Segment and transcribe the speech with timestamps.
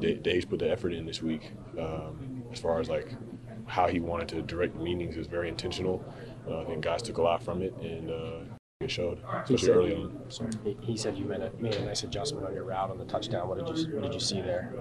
[0.00, 1.52] Dave's put the effort in this week.
[1.78, 3.14] Um, as far as like
[3.66, 6.04] how he wanted to direct meetings is very intentional.
[6.48, 9.76] Uh, I think guys took a lot from it, and uh, it showed, especially said,
[9.76, 10.30] early on.
[10.30, 10.50] Sorry,
[10.80, 13.48] he said you made a, made a nice adjustment on your route on the touchdown.
[13.48, 14.72] What did you What did you see there?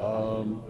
[0.00, 0.62] Um,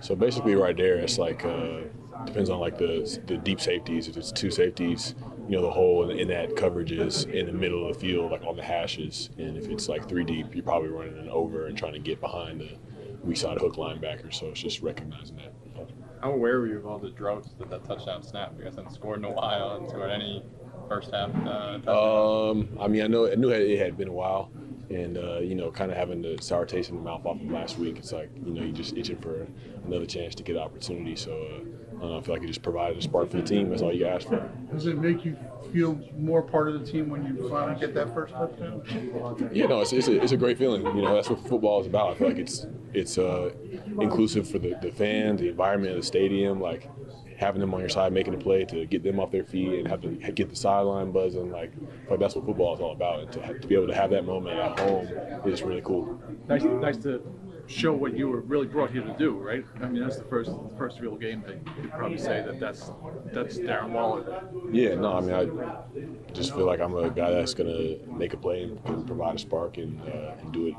[0.00, 1.80] so basically, right there, it's like uh,
[2.26, 4.08] depends on like the the deep safeties.
[4.08, 5.14] If it's two safeties,
[5.48, 8.32] you know, the hole in, in, that coverage is in the middle of the field,
[8.32, 9.30] like on the hashes.
[9.38, 12.20] And if it's like three deep, you're probably running an over and trying to get
[12.20, 12.76] behind the
[13.24, 14.32] weak side hook linebacker.
[14.32, 15.52] So it's just recognizing that.
[16.22, 18.54] How aware were you of all the droughts that that touchdown snap?
[18.56, 20.42] You guys hadn't scored in a while and scored any
[20.88, 21.30] first half.
[21.46, 24.50] Uh, um, I mean, I know I knew it had been a while,
[24.88, 27.50] and uh, you know, kind of having the sour taste in the mouth off of
[27.50, 27.98] last week.
[27.98, 29.46] It's like you know, you just itching for
[29.84, 31.16] another chance to get opportunity.
[31.16, 31.32] So.
[31.32, 31.64] Uh,
[32.02, 33.70] I, I feel like it just provided a spark for the team.
[33.70, 34.48] That's all you ask for.
[34.72, 35.36] Does it make you
[35.72, 38.82] feel more part of the team when you finally get that first touchdown?
[39.52, 40.84] Yeah, no, it's, it's, a, it's a great feeling.
[40.84, 42.12] You know, that's what football is about.
[42.12, 43.50] I feel like it's it's uh,
[44.00, 46.88] inclusive for the, the fans, the environment of the stadium, like
[47.36, 49.88] having them on your side, making a play to get them off their feet and
[49.88, 51.50] have to get the sideline buzzing.
[51.50, 51.72] Like,
[52.08, 53.20] like that's what football is all about.
[53.20, 55.08] And to, have, to be able to have that moment at home
[55.44, 56.20] is really cool.
[56.48, 57.20] Nice, nice to
[57.66, 59.64] show what you were really brought here to do, right?
[59.80, 62.90] I mean, that's the first first real game that you'd probably say that that's
[63.32, 64.42] that's Darren Waller.
[64.70, 68.36] Yeah, no, I mean, I just feel like I'm a guy that's gonna make a
[68.36, 70.74] play and provide a spark and, uh, and do it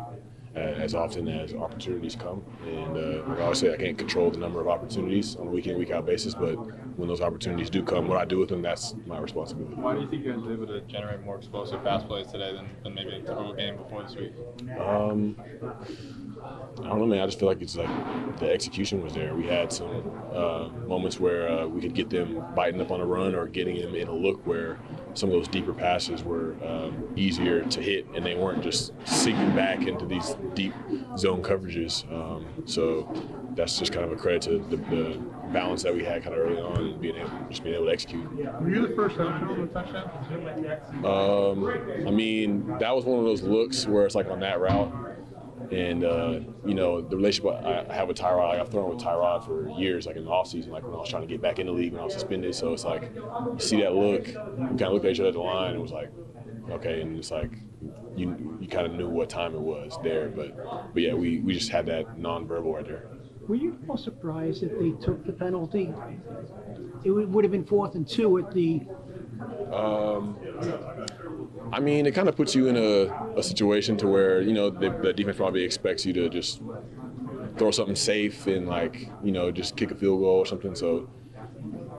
[0.56, 2.44] as often as opportunities come.
[2.66, 5.50] And uh, like I always say, I can't control the number of opportunities on a
[5.50, 6.56] week in, week out basis, but
[6.98, 9.76] when those opportunities do come, what I do with them, that's my responsibility.
[9.76, 12.54] Why do you think you guys were able to generate more explosive pass plays today
[12.54, 14.32] than, than maybe in the total game before this week?
[14.80, 15.36] Um,
[16.80, 17.22] I don't know, man.
[17.22, 19.36] I just feel like it's like the execution was there.
[19.36, 23.06] We had some uh, moments where uh, we could get them biting up on a
[23.06, 24.80] run or getting them in a look where
[25.16, 29.56] some of those deeper passes were um, easier to hit and they weren't just sinking
[29.56, 30.74] back into these deep
[31.18, 32.04] zone coverages.
[32.12, 33.12] Um, so
[33.56, 35.22] that's just kind of a credit to the, the,
[35.54, 37.92] balance that we had kind of early on and being able just being able to
[37.92, 38.30] execute.
[38.60, 41.06] Were you the first on the touchdown?
[41.06, 44.92] Um, I mean, that was one of those looks where it's like on that route
[45.72, 49.70] and uh, you know the relationship I have with Tyrod, I've thrown with Tyrod for
[49.80, 51.74] years, like in the offseason, like when I was trying to get back in the
[51.74, 52.54] league when I was suspended.
[52.56, 55.36] So it's like you see that look, we kind of looked at each other at
[55.36, 56.12] the line, and was like,
[56.70, 57.52] okay, and it's like
[58.16, 60.56] you you kind of knew what time it was there, but
[60.94, 63.08] but yeah, we we just had that nonverbal right there.
[63.48, 65.94] Were you more surprised that they took the penalty?
[67.04, 68.82] It would have been fourth and two at the.
[69.72, 70.38] Um,
[71.72, 74.70] I mean, it kind of puts you in a, a situation to where you know
[74.70, 76.62] the, the, defense probably expects you to just
[77.58, 80.76] throw something safe and like you know just kick a field goal or something.
[80.76, 81.10] So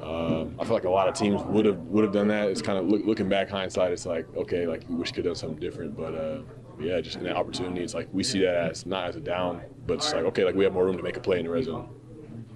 [0.02, 2.48] um, I feel like a lot of teams would have would have done that.
[2.48, 5.24] It's kind of look, looking back hindsight, it's like okay, like we wish we could
[5.24, 6.14] have done something different, but.
[6.14, 6.42] Uh,
[6.78, 9.62] yeah, just in that opportunity, it's like we see that as not as a down,
[9.86, 11.50] but it's like okay, like we have more room to make a play in the
[11.50, 11.88] red zone.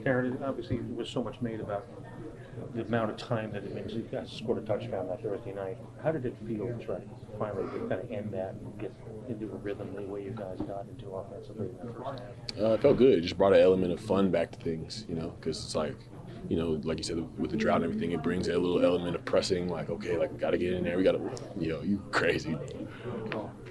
[0.04, 1.86] Aaron, obviously, there was so much made about
[2.74, 5.78] the amount of time that it means you guys scored a touchdown that Thursday night.
[6.02, 6.96] How did it feel to try
[7.38, 8.92] finally to kind of end that and get
[9.28, 12.62] into a rhythm the way you guys got into offensively in that first half?
[12.62, 13.18] Uh, it felt good.
[13.18, 15.96] It just brought an element of fun back to things, you know, because it's like,
[16.48, 19.14] you know, like you said, with the drought and everything, it brings a little element
[19.14, 20.96] of pressing, like, okay, like, we got to get in there.
[20.96, 22.56] We got to, you know, you crazy.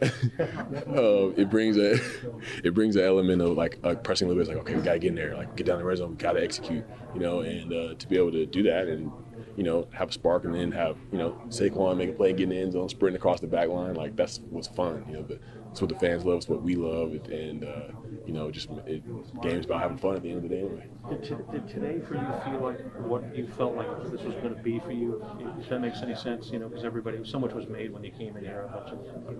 [0.02, 1.94] Uh, it brings a
[2.64, 4.50] it brings an element of like pressing a little bit.
[4.50, 6.16] It's like okay, we gotta get in there, like get down the red zone, we
[6.16, 9.12] gotta execute, you know, and uh, to be able to do that and
[9.56, 12.44] you know have a spark and then have you know Saquon make a play, get
[12.44, 15.24] in the end zone, sprint across the back line, like that's what's fun, you know.
[15.24, 15.40] But
[15.72, 17.90] it's what the fans love, it's what we love, and uh,
[18.26, 19.04] you know, just it,
[19.42, 20.88] games about having fun at the end of the day anyway.
[21.10, 24.62] Did, did today for you feel like what you felt like this was going to
[24.62, 25.24] be for you?
[25.60, 28.12] If that makes any sense, you know, because everybody, so much was made when you
[28.12, 29.00] came in here, a bunch of
[29.30, 29.34] a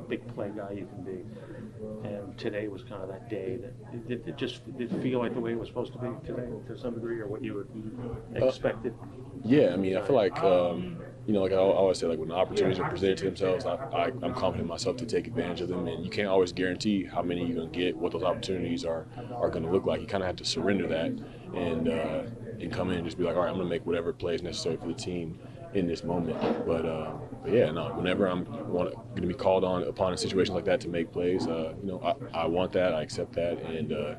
[0.50, 2.08] big play guy you can be.
[2.08, 5.34] And today was kind of that day that did it just did it feel like
[5.34, 7.66] the way it was supposed to be today to some degree, or what you
[8.36, 8.94] uh, expected?
[9.02, 9.06] Uh,
[9.44, 10.38] yeah, I mean, I feel like.
[10.44, 13.64] Um, you know, like I always say, like when the opportunities are presented to themselves,
[13.64, 15.88] I, I, am confident myself to take advantage of them.
[15.88, 19.06] And you can't always guarantee how many you're going to get, what those opportunities are
[19.36, 20.02] are going to look like.
[20.02, 21.12] You kind of have to surrender that
[21.54, 22.24] and uh,
[22.60, 24.34] and come in and just be like, all right, I'm going to make whatever play
[24.34, 25.38] is necessary for the team
[25.74, 26.38] in this moment.
[26.66, 27.12] But, uh,
[27.44, 30.82] but yeah, no, whenever I'm going to be called on upon a situation like that
[30.82, 32.02] to make plays, uh, you know,
[32.34, 34.16] I, I, want that, I accept that, and uh,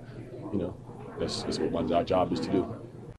[0.52, 0.76] you know,
[1.18, 2.76] that's, that's what my job is to do.